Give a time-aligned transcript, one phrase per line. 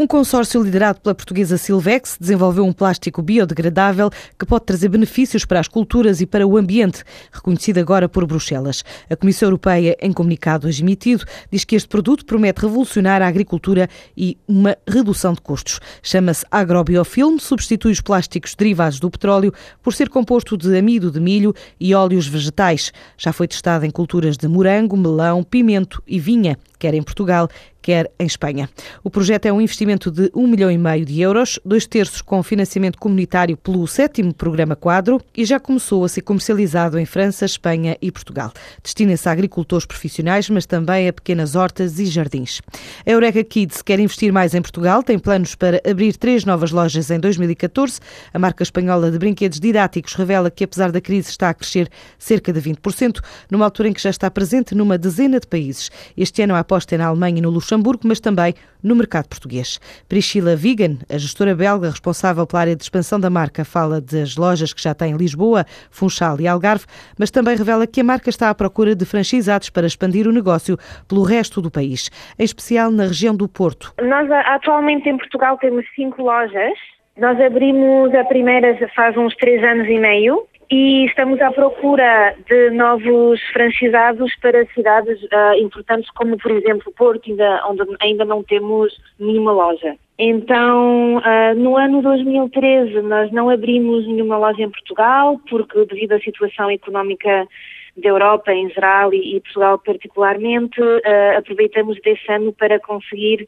[0.00, 5.58] Um consórcio liderado pela portuguesa Silvex desenvolveu um plástico biodegradável que pode trazer benefícios para
[5.58, 8.84] as culturas e para o ambiente, reconhecido agora por Bruxelas.
[9.10, 13.88] A Comissão Europeia, em comunicado hoje emitido, diz que este produto promete revolucionar a agricultura
[14.16, 15.80] e uma redução de custos.
[16.00, 19.52] Chama-se agrobiofilm, substitui os plásticos derivados do petróleo
[19.82, 22.92] por ser composto de amido de milho e óleos vegetais.
[23.16, 27.48] Já foi testado em culturas de morango, melão, pimento e vinha, quer em Portugal,
[27.88, 28.68] quer em Espanha.
[29.02, 32.42] O projeto é um investimento de um milhão e meio de euros, dois terços com
[32.42, 37.96] financiamento comunitário pelo sétimo programa quadro e já começou a ser comercializado em França, Espanha
[38.02, 38.52] e Portugal.
[38.82, 42.60] Destina-se a agricultores profissionais, mas também a pequenas hortas e jardins.
[43.06, 47.10] A Eureka Kids quer investir mais em Portugal, tem planos para abrir três novas lojas
[47.10, 48.00] em 2014.
[48.34, 52.52] A marca espanhola de brinquedos didáticos revela que, apesar da crise, está a crescer cerca
[52.52, 55.90] de 20%, numa altura em que já está presente numa dezena de países.
[56.14, 59.28] Este ano a aposta é na Alemanha e no Luxemburgo Luxemburgo, mas também no mercado
[59.28, 59.78] português.
[60.08, 64.72] Priscila Vigan, a gestora belga responsável pela área de expansão da marca, fala das lojas
[64.72, 66.84] que já tem em Lisboa, Funchal e Algarve,
[67.18, 70.76] mas também revela que a marca está à procura de franchisados para expandir o negócio
[71.08, 73.94] pelo resto do país, em especial na região do Porto.
[74.00, 76.74] Nós atualmente em Portugal temos cinco lojas.
[77.16, 82.70] Nós abrimos a primeira faz uns três anos e meio e estamos à procura de
[82.70, 88.92] novos franchisados para cidades uh, importantes como, por exemplo, Porto, ainda, onde ainda não temos
[89.18, 89.96] nenhuma loja.
[90.18, 96.20] Então, uh, no ano 2013, nós não abrimos nenhuma loja em Portugal, porque devido à
[96.20, 97.48] situação económica
[97.96, 103.46] da Europa em geral e, e Portugal particularmente, uh, aproveitamos desse ano para conseguir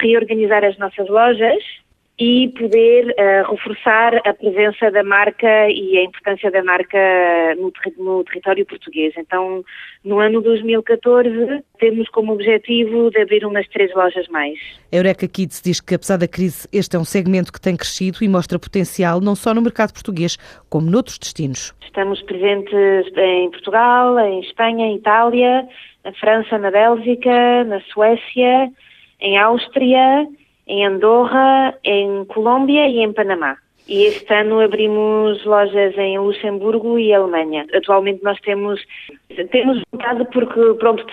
[0.00, 1.64] reorganizar as nossas lojas
[2.18, 6.96] e poder uh, reforçar a presença da marca e a importância da marca
[7.58, 9.12] no, ter no, território português.
[9.18, 9.64] Então,
[10.04, 14.56] no ano 2014, temos como objetivo de abrir umas três lojas mais.
[14.92, 18.18] A Eureka Kids diz que, apesar da crise, este é um segmento que tem crescido
[18.22, 20.36] e mostra potencial não só no mercado português,
[20.70, 21.74] como noutros destinos.
[21.84, 22.72] Estamos presentes
[23.16, 25.66] em Portugal, em Espanha, em Itália,
[26.04, 28.70] na França, na Bélgica, na Suécia,
[29.20, 30.28] em Áustria
[30.66, 33.56] em Andorra, em Colômbia e em Panamá.
[33.86, 37.66] E este ano abrimos lojas em Luxemburgo e Alemanha.
[37.74, 38.80] Atualmente nós temos
[39.50, 41.04] temos vontade porque pronto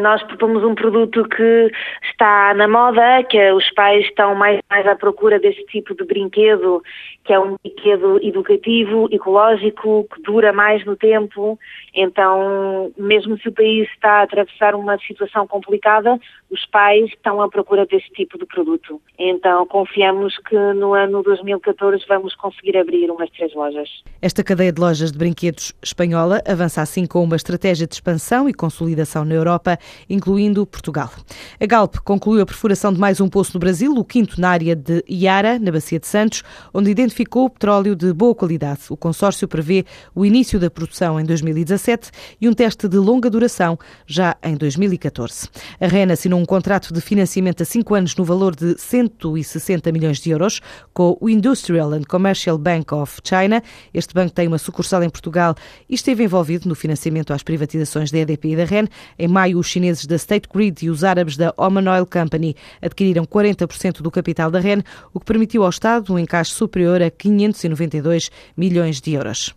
[0.00, 1.70] nós propomos um produto que
[2.10, 6.82] está na moda, que os pais estão mais mais à procura desse tipo de brinquedo,
[7.24, 11.58] que é um brinquedo educativo, ecológico, que dura mais no tempo.
[11.94, 16.18] Então, mesmo se o país está a atravessar uma situação complicada,
[16.50, 19.00] os pais estão à procura desse tipo de produto.
[19.18, 23.88] Então, confiamos que no ano 2014 vamos conseguir abrir umas três lojas.
[24.20, 28.52] Esta cadeia de lojas de brinquedos espanhola avança assim com uma estratégia de expansão e
[28.54, 29.78] consolidação na Europa,
[30.10, 31.10] incluindo Portugal.
[31.60, 34.74] A Galp concluiu a perfuração de mais um poço no Brasil, o quinto na área
[34.74, 36.42] de Iara, na Bacia de Santos,
[36.74, 38.80] onde identificou petróleo de boa qualidade.
[38.90, 43.78] O consórcio prevê o início da produção em 2017 e um teste de longa duração
[44.06, 45.48] já em 2014.
[45.80, 50.18] A REN assinou um contrato de financiamento a cinco anos no valor de 160 milhões
[50.18, 50.60] de euros
[50.92, 53.62] com o Industrial and Commercial Bank of China.
[53.94, 55.54] Este banco tem uma sucursal em Portugal
[55.88, 58.86] e esteve envolvido no financiamento às privatizações da EDP e da REN.
[59.18, 63.26] Em maio, os chineses da State Grid e os árabes da Oman Oil Company adquiriram
[63.26, 64.82] 40% do capital da REN,
[65.12, 69.54] o que permitiu ao Estado um encaixe superior a 592 milhões de euros.